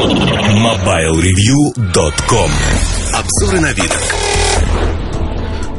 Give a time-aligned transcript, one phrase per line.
[0.00, 2.50] MobileReview.com
[3.12, 3.92] Обзоры на вид.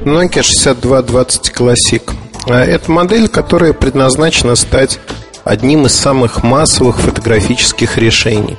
[0.05, 2.03] Nokia 6220 Classic.
[2.45, 4.99] А, это модель, которая предназначена стать
[5.43, 8.57] одним из самых массовых фотографических решений.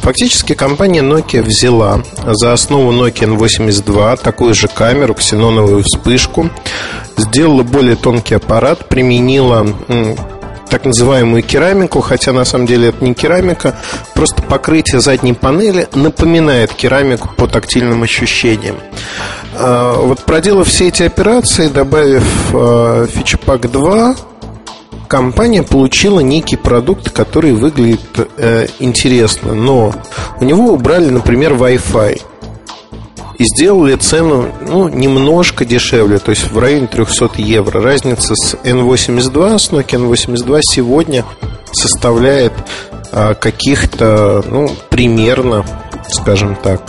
[0.00, 6.48] Фактически компания Nokia взяла за основу Nokia N82 такую же камеру, ксеноновую вспышку,
[7.18, 9.66] сделала более тонкий аппарат, применила
[10.74, 13.76] так называемую керамику, хотя на самом деле это не керамика,
[14.12, 18.74] просто покрытие задней панели напоминает керамику по тактильным ощущениям.
[19.56, 22.24] А, вот проделав все эти операции, добавив
[23.08, 24.16] фичпак 2,
[25.06, 28.00] компания получила некий продукт, который выглядит
[28.36, 29.94] э, интересно, но
[30.40, 32.20] у него убрали, например, Wi-Fi
[33.38, 37.80] и сделали цену ну, немножко дешевле, то есть в районе 300 евро.
[37.80, 41.24] Разница с N82, с Nokia N82 сегодня
[41.72, 42.52] составляет
[43.12, 45.64] а, каких-то, ну, примерно,
[46.08, 46.82] скажем так,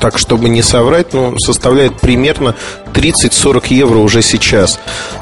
[0.00, 2.54] так, чтобы не соврать, ну, составляет примерно
[2.94, 4.78] 30-40 евро уже сейчас.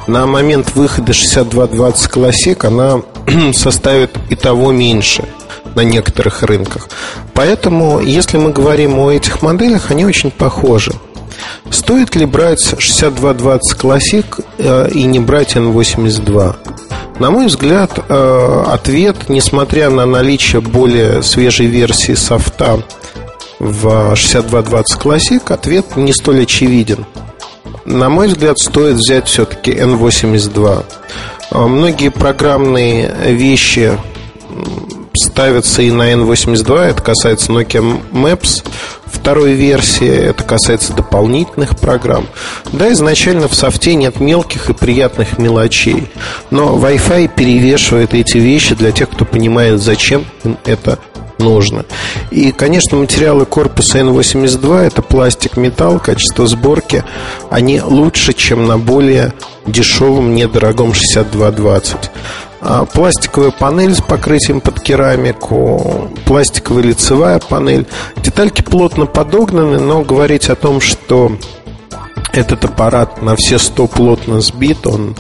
[0.07, 3.03] На момент выхода 6220 Classic она
[3.53, 5.25] составит и того меньше–
[5.77, 6.89] на некоторых рынках.
[7.35, 10.93] Поэтому, если мы говорим о этих моделях, они очень похожи.
[11.71, 16.57] Стоит ли брать 6220 Classic э, и не брать N82?
[17.19, 22.83] На мой взгляд, э, ответ, несмотря на наличие более свежей версии софта
[23.59, 27.05] в 6220 Classic, ответ не столь очевиден.
[27.85, 30.85] На мой взгляд, стоит взять все-таки N82.
[31.51, 33.99] Э, многие программные вещи
[35.37, 36.79] ставится и на N82.
[36.79, 38.65] Это касается Nokia Maps
[39.05, 40.09] второй версии.
[40.09, 42.27] Это касается дополнительных программ.
[42.73, 46.11] Да, изначально в софте нет мелких и приятных мелочей.
[46.49, 50.99] Но Wi-Fi перевешивает эти вещи для тех, кто понимает, зачем им это
[51.39, 51.85] нужно.
[52.31, 57.05] И, конечно, материалы корпуса N82 это пластик, металл, качество сборки,
[57.51, 59.35] они лучше, чем на более
[59.67, 62.11] дешевом, недорогом 6220.
[62.61, 67.87] А, пластиковая панель с покрытием под керамику, пластиковая лицевая панель.
[68.17, 71.33] Детальки плотно подогнаны, но говорить о том, что
[72.33, 75.17] этот аппарат на все сто плотно сбит, он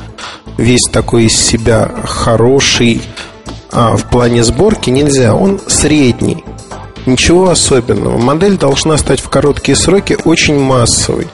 [0.57, 3.03] весь такой из себя хороший
[3.71, 5.35] а, в плане сборки нельзя.
[5.35, 6.45] Он средний.
[7.05, 8.19] Ничего особенного.
[8.19, 11.29] Модель должна стать в короткие сроки очень массовой.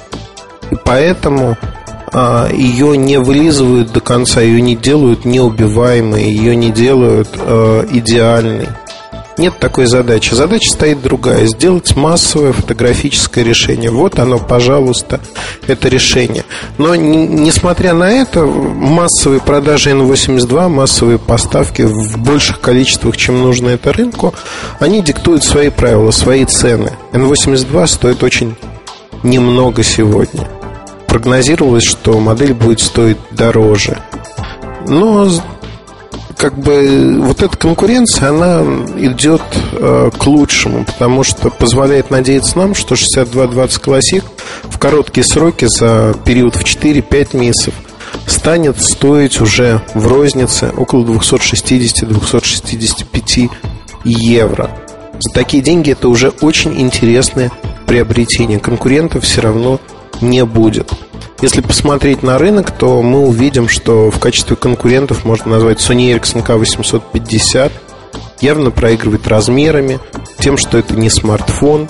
[0.71, 1.57] И поэтому
[2.53, 8.69] ее не вылизывают до конца, ее не делают неубиваемой, ее не делают э, идеальной.
[9.39, 10.35] Нет такой задачи.
[10.35, 11.47] Задача стоит другая.
[11.47, 13.91] Сделать массовое фотографическое решение.
[13.91, 15.21] Вот оно, пожалуйста,
[15.67, 16.45] это решение.
[16.77, 23.93] Но несмотря на это, массовые продажи N82, массовые поставки в больших количествах, чем нужно это
[23.93, 24.35] рынку,
[24.81, 26.93] они диктуют свои правила, свои цены.
[27.13, 28.55] N82 стоит очень
[29.23, 30.47] немного сегодня
[31.13, 33.99] прогнозировалось, что модель будет стоить дороже.
[34.89, 35.29] Но
[36.39, 38.63] как бы вот эта конкуренция, она
[38.97, 44.25] идет э, к лучшему, потому что позволяет надеяться нам, что 6220 Classic
[44.63, 47.75] в короткие сроки за период в 4-5 месяцев
[48.27, 53.51] станет стоить уже в рознице около 260-265
[54.07, 54.71] евро.
[55.21, 57.53] За такие деньги это уже очень интересное
[57.85, 58.59] приобретение.
[58.59, 59.79] Конкурентов все равно
[60.23, 60.91] не будет.
[61.43, 66.47] Если посмотреть на рынок, то мы увидим, что в качестве конкурентов можно назвать Sony Ericsson
[66.47, 67.73] K850.
[68.41, 69.99] Явно проигрывает размерами,
[70.39, 71.89] тем, что это не смартфон,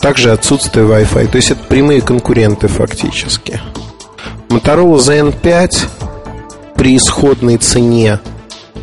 [0.00, 1.28] также отсутствие Wi-Fi.
[1.28, 3.60] То есть это прямые конкуренты фактически.
[4.48, 5.86] Motorola ZN5
[6.74, 8.20] при исходной цене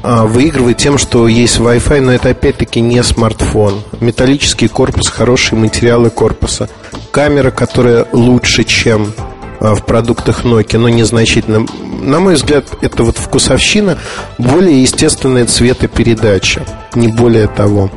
[0.03, 3.81] а, выигрывает тем, что есть Wi-Fi, но это опять-таки не смартфон.
[3.99, 6.69] Металлический корпус, хорошие материалы корпуса.
[7.09, 9.13] Камера, которая лучше, чем
[9.61, 11.65] в продуктах Nokia, но незначительно.
[12.01, 13.97] На мой взгляд, это вот вкусовщина,
[14.39, 17.91] более естественная цветопередача, не более того.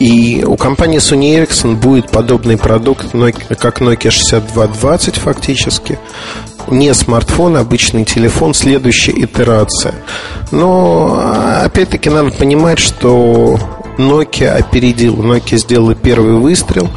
[0.00, 3.12] И у компании Sony Ericsson будет подобный продукт,
[3.58, 6.00] как Nokia 6220 фактически.
[6.66, 9.94] Не смартфон, обычный телефон, следующая итерация.
[10.50, 11.22] Но
[11.62, 13.60] опять-таки надо понимать, что
[13.98, 16.90] Nokia опередил, Nokia сделала первый выстрел,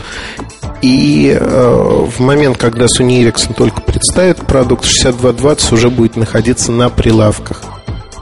[0.81, 6.89] и э, в момент, когда Sony Ericsson только представит продукт, 6220 уже будет находиться на
[6.89, 7.63] прилавках.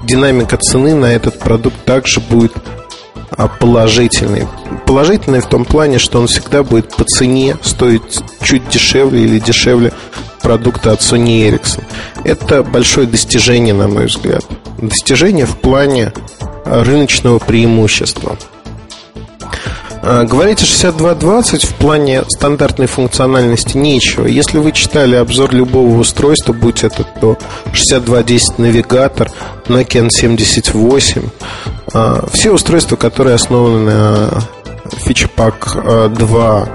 [0.03, 2.53] Динамика цены на этот продукт также будет
[3.31, 4.47] а, положительный.
[4.85, 9.93] Положительный в том плане, что он всегда будет по цене стоить чуть дешевле или дешевле
[10.41, 11.83] продукта от Sony Ericsson.
[12.23, 14.45] Это большое достижение, на мой взгляд.
[14.77, 16.11] Достижение в плане
[16.65, 18.37] рыночного преимущества.
[20.05, 24.27] А, говорить о 6220 в плане стандартной функциональности нечего.
[24.27, 27.37] Если вы читали обзор любого устройства, будь это то
[27.71, 29.31] 6210 навигатор,
[29.67, 31.29] Nokia N78,
[31.93, 34.29] а, все устройства, которые основаны на
[35.05, 36.69] фичпак 2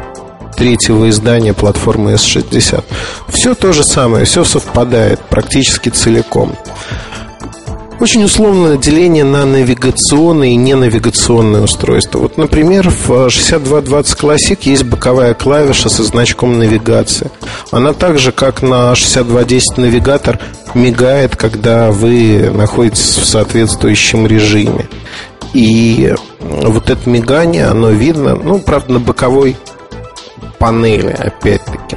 [0.56, 2.82] третьего издания платформы S60.
[3.28, 6.56] Все то же самое, все совпадает практически целиком.
[8.00, 12.20] Очень условное деление на навигационные и ненавигационные устройства.
[12.20, 17.32] Вот, например, в 6220 Classic есть боковая клавиша со значком навигации.
[17.72, 20.38] Она так же, как на 6210 навигатор,
[20.74, 24.86] мигает, когда вы находитесь в соответствующем режиме.
[25.52, 29.56] И вот это мигание, оно видно, ну, правда, на боковой
[30.58, 31.96] панели, опять-таки.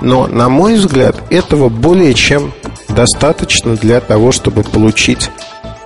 [0.00, 2.54] Но, на мой взгляд, этого более чем
[2.94, 5.30] достаточно для того, чтобы получить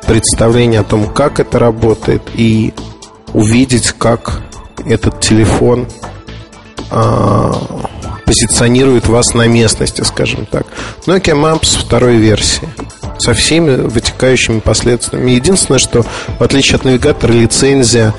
[0.06, 2.72] представление о том, как это работает, и
[3.32, 4.42] увидеть, как
[4.84, 5.88] этот телефон
[6.90, 7.52] а,
[8.24, 10.66] позиционирует вас на местности, скажем так.
[11.06, 12.68] Nokia Maps второй версии
[13.18, 15.30] со всеми вытекающими последствиями.
[15.32, 16.04] Единственное, что
[16.38, 18.14] в отличие от навигатора лицензия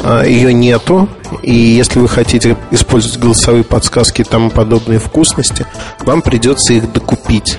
[0.00, 1.08] а, ее нету,
[1.42, 5.66] и если вы хотите использовать голосовые подсказки и тому подобные вкусности,
[6.00, 7.58] вам придется их докупить.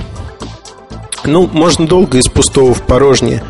[1.25, 3.43] Ну, можно долго из пустого в порожнее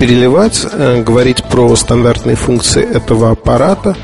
[0.00, 3.94] переливать, э, говорить про стандартные функции этого аппарата.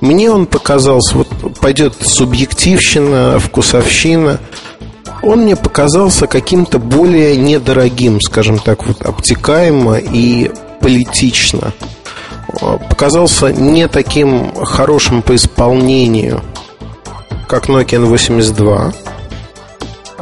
[0.00, 1.28] Мне он показался, вот
[1.60, 4.40] пойдет субъективщина, вкусовщина.
[5.22, 10.50] Он мне показался каким-то более недорогим, скажем так, вот обтекаемо и
[10.80, 11.72] политично.
[12.88, 16.42] Показался не таким хорошим по исполнению,
[17.46, 18.92] как Nokia N82 а,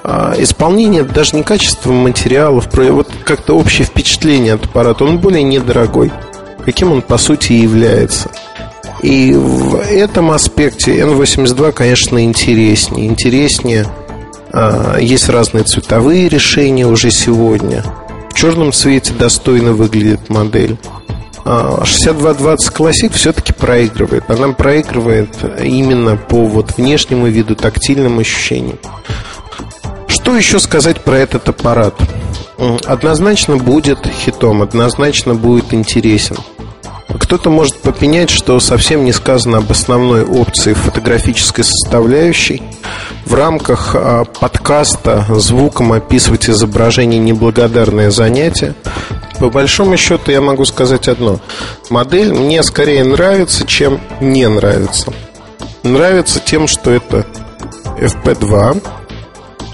[0.05, 6.13] исполнение, даже не качество материалов, вот как-то общее впечатление от аппарата, он более недорогой,
[6.65, 8.31] каким он по сути и является.
[9.05, 13.07] И в этом аспекте N82, конечно, интереснее.
[13.07, 13.87] Интереснее
[14.51, 17.85] а, есть разные цветовые решения уже сегодня.
[18.31, 20.79] В черном цвете достойно выглядит модель.
[21.45, 24.25] 6220 а, Classic все-таки проигрывает.
[24.31, 28.79] Она проигрывает именно по вот внешнему виду, тактильным ощущениям.
[30.25, 31.95] Что еще сказать про этот аппарат?
[32.87, 36.39] Однозначно будет хитом, однозначно будет интересен.
[37.21, 42.63] Кто-то может попенять, что совсем не сказано об основной опции фотографической составляющей.
[43.27, 48.75] В рамках а, подкаста звуком описывать изображение неблагодарное занятие.
[49.39, 51.39] По большому счету я могу сказать одно.
[51.91, 55.13] Модель мне скорее нравится, чем не нравится.
[55.83, 57.27] Нравится тем, что это
[57.99, 59.04] FP2,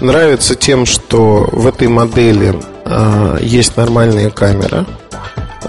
[0.01, 2.55] Нравится тем, что в этой модели
[2.85, 4.87] э, есть нормальная камера.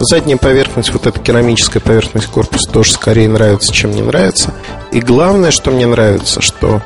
[0.01, 4.55] Задняя поверхность, вот эта керамическая поверхность корпуса тоже скорее нравится, чем не нравится.
[4.91, 6.81] И главное, что мне нравится, что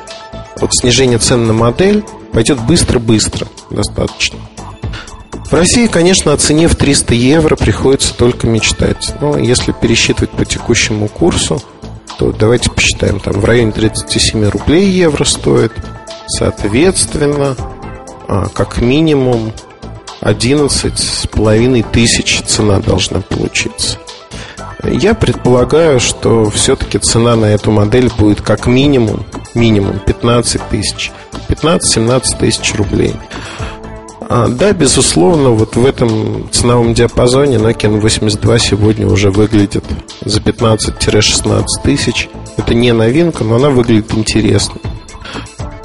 [0.59, 2.03] вот снижение цен на модель
[2.33, 4.39] пойдет быстро-быстро достаточно.
[5.49, 9.13] В России, конечно, о цене в 300 евро приходится только мечтать.
[9.21, 11.61] Но если пересчитывать по текущему курсу,
[12.19, 15.71] то давайте посчитаем, там в районе 37 рублей евро стоит–
[16.27, 17.55] Соответственно,
[18.27, 19.53] а, как минимум
[20.21, 23.97] 11 с половиной тысяч цена должна получиться.
[24.83, 31.11] Я предполагаю, что все-таки цена на эту модель будет как минимум, минимум 15 тысяч,
[31.49, 33.15] 15-17 тысяч рублей.
[34.29, 39.85] А, да, безусловно, вот в этом ценовом диапазоне Nokia N82 сегодня уже выглядит
[40.25, 42.29] за 15-16 тысяч.
[42.57, 44.75] Это не новинка, но она выглядит интересно.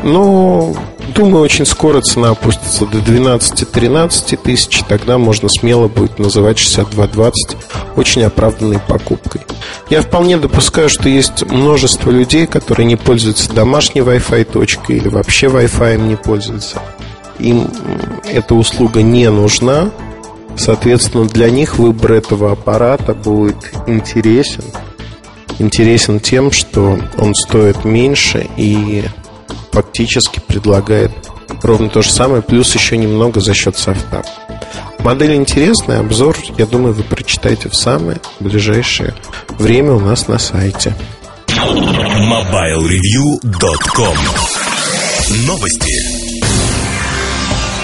[0.02, 0.74] Но,
[1.14, 4.82] думаю, очень скоро цена опустится до 12-13 тысяч.
[4.88, 7.56] Тогда можно смело будет называть 6220
[7.96, 9.42] очень оправданной покупкой.
[9.90, 15.46] Я вполне допускаю, что есть множество людей, которые не пользуются домашней Wi-Fi точкой или вообще
[15.46, 16.80] Wi-Fi не пользуются.
[17.38, 17.70] Им
[18.24, 19.90] эта услуга не нужна.
[20.56, 24.64] Соответственно, для них выбор этого аппарата будет интересен.
[25.58, 29.04] Интересен тем, что он стоит меньше и
[29.72, 31.12] фактически предлагает
[31.62, 34.24] ровно то же самое, плюс еще немного за счет софта.
[35.00, 39.14] Модель интересная, обзор, я думаю, вы прочитаете в самое ближайшее
[39.58, 40.94] время у нас на сайте.
[41.48, 44.16] MobileReview.com
[45.46, 46.21] Новости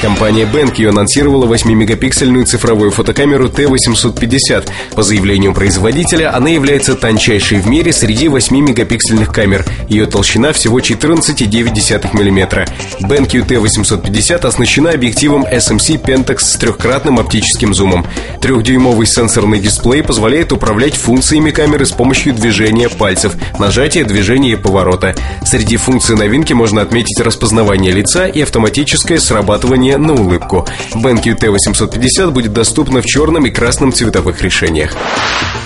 [0.01, 4.71] Компания BenQ анонсировала 8-мегапиксельную цифровую фотокамеру T850.
[4.95, 9.67] По заявлению производителя, она является тончайшей в мире среди 8-мегапиксельных камер.
[9.89, 12.69] Ее толщина всего 14,9 мм.
[13.01, 18.07] BenQ T850 оснащена объективом SMC Pentax с трехкратным оптическим зумом.
[18.41, 25.17] Трехдюймовый сенсорный дисплей позволяет управлять функциями камеры с помощью движения пальцев, нажатия, движения и поворота.
[25.45, 30.67] Среди функций новинки можно отметить распознавание лица и автоматическое срабатывание на улыбку.
[30.95, 34.95] BenQ T850 будет доступна в черном и красном цветовых решениях.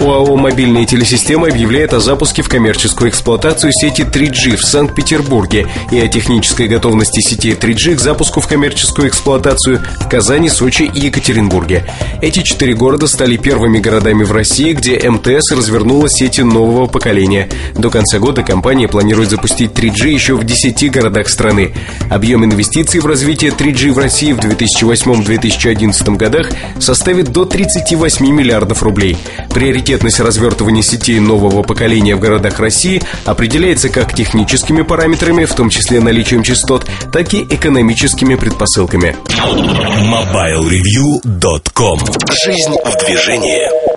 [0.01, 6.09] УАО «Мобильные телесистемы» объявляет о запуске в коммерческую эксплуатацию сети 3G в Санкт-Петербурге и о
[6.09, 11.85] технической готовности сети 3G к запуску в коммерческую эксплуатацию в Казани, Сочи и Екатеринбурге.
[12.21, 17.49] Эти четыре города стали первыми городами в России, где МТС развернула сети нового поколения.
[17.75, 21.75] До конца года компания планирует запустить 3G еще в 10 городах страны.
[22.11, 29.17] Объем инвестиций в развитие 3G в России в 2008-2011 годах составит до 38 миллиардов рублей.
[29.49, 36.01] Приоритетность развертывания сетей нового поколения в городах России определяется как техническими параметрами, в том числе
[36.01, 39.17] наличием частот, так и экономическими предпосылками.
[39.31, 41.99] MobileReview.com
[42.45, 43.92] Жизнь в движении